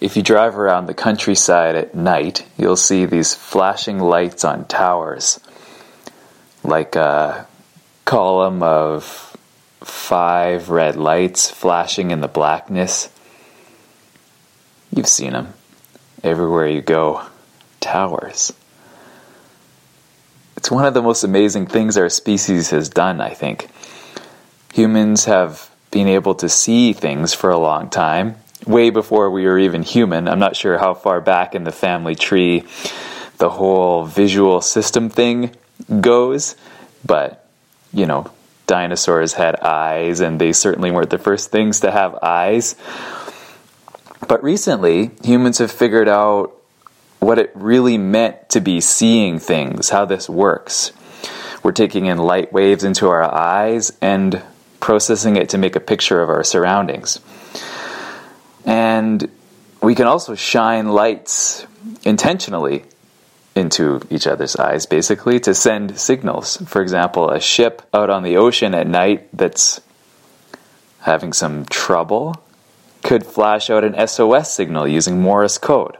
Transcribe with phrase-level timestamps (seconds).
[0.00, 5.38] if you drive around the countryside at night, you'll see these flashing lights on towers,
[6.64, 7.46] like a
[8.06, 9.36] column of
[9.80, 13.10] five red lights flashing in the blackness.
[14.94, 15.54] You've seen them
[16.24, 17.26] everywhere you go.
[17.80, 18.52] Towers.
[20.56, 23.68] It's one of the most amazing things our species has done, I think.
[24.74, 29.58] Humans have been able to see things for a long time, way before we were
[29.58, 30.28] even human.
[30.28, 32.64] I'm not sure how far back in the family tree
[33.38, 35.54] the whole visual system thing
[36.00, 36.56] goes,
[37.04, 37.48] but
[37.92, 38.30] you know,
[38.66, 42.76] dinosaurs had eyes, and they certainly weren't the first things to have eyes.
[44.28, 46.52] But recently, humans have figured out
[47.18, 50.92] what it really meant to be seeing things, how this works.
[51.62, 54.42] We're taking in light waves into our eyes and
[54.78, 57.20] processing it to make a picture of our surroundings.
[58.64, 59.30] And
[59.82, 61.66] we can also shine lights
[62.04, 62.84] intentionally
[63.54, 66.56] into each other's eyes, basically, to send signals.
[66.66, 69.80] For example, a ship out on the ocean at night that's
[71.00, 72.36] having some trouble
[73.02, 75.96] could flash out an SOS signal using Morse code.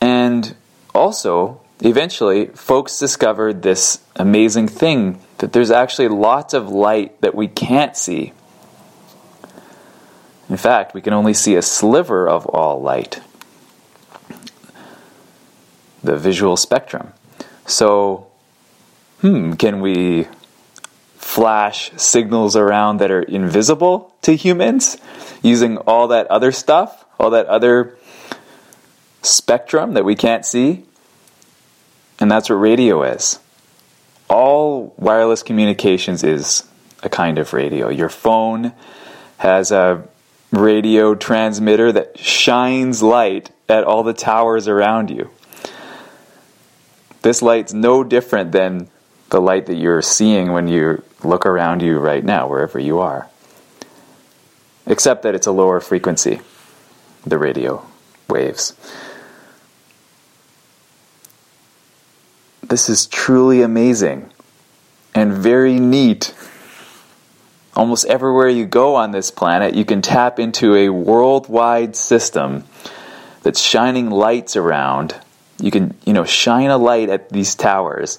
[0.00, 0.56] And
[0.94, 7.46] also, eventually, folks discovered this amazing thing that there's actually lots of light that we
[7.46, 8.32] can't see
[10.48, 13.20] in fact, we can only see a sliver of all light,
[16.02, 17.12] the visual spectrum.
[17.66, 18.28] So,
[19.20, 20.26] hmm, can we
[21.16, 24.96] flash signals around that are invisible to humans
[25.42, 27.98] using all that other stuff, all that other
[29.22, 30.84] spectrum that we can't see?
[32.18, 33.38] And that's what radio is.
[34.30, 36.64] All wireless communications is
[37.02, 37.90] a kind of radio.
[37.90, 38.72] Your phone
[39.36, 40.08] has a
[40.50, 45.30] radio transmitter that shines light at all the towers around you.
[47.22, 48.88] This light's no different than
[49.30, 53.28] the light that you're seeing when you look around you right now, wherever you are.
[54.86, 56.40] Except that it's a lower frequency,
[57.26, 57.84] the radio
[58.28, 58.74] waves.
[62.62, 64.30] This is truly amazing
[65.14, 66.34] and very neat
[67.78, 72.64] almost everywhere you go on this planet, you can tap into a worldwide system
[73.44, 75.14] that's shining lights around.
[75.60, 78.18] You can, you know, shine a light at these towers.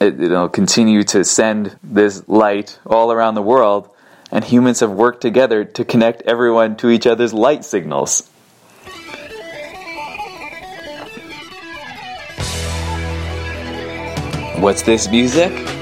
[0.00, 3.88] It, it'll continue to send this light all around the world,
[4.32, 8.28] and humans have worked together to connect everyone to each other's light signals.
[14.58, 15.75] What's this music?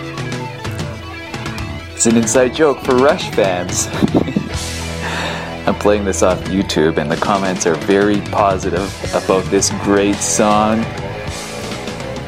[1.95, 3.87] It's an inside joke for Rush fans.
[5.67, 10.85] I'm playing this off YouTube, and the comments are very positive about this great song.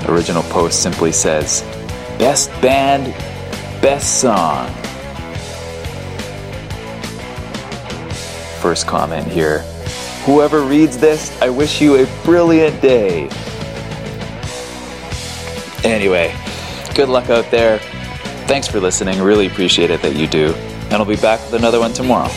[0.09, 1.62] Original post simply says,
[2.16, 3.06] Best band,
[3.82, 4.69] best song.
[8.62, 9.62] First comment here
[10.25, 13.28] Whoever reads this, I wish you a brilliant day.
[15.82, 16.34] Anyway,
[16.94, 17.81] good luck out there.
[18.46, 19.20] Thanks for listening.
[19.20, 20.54] Really appreciate it that you do.
[20.54, 22.30] And I'll be back with another one tomorrow.